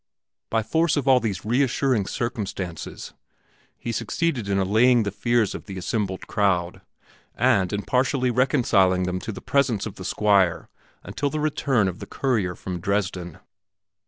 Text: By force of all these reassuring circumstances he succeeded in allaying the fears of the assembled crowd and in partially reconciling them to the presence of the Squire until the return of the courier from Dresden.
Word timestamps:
By 0.49 0.63
force 0.63 0.97
of 0.97 1.07
all 1.07 1.19
these 1.19 1.45
reassuring 1.45 2.07
circumstances 2.07 3.13
he 3.77 3.91
succeeded 3.91 4.49
in 4.49 4.57
allaying 4.57 5.03
the 5.03 5.11
fears 5.11 5.53
of 5.53 5.67
the 5.67 5.77
assembled 5.77 6.25
crowd 6.25 6.81
and 7.35 7.71
in 7.71 7.83
partially 7.83 8.31
reconciling 8.31 9.03
them 9.03 9.19
to 9.19 9.31
the 9.31 9.41
presence 9.41 9.85
of 9.85 9.97
the 9.97 10.03
Squire 10.03 10.69
until 11.03 11.29
the 11.29 11.39
return 11.39 11.87
of 11.87 11.99
the 11.99 12.07
courier 12.07 12.55
from 12.55 12.79
Dresden. 12.79 13.37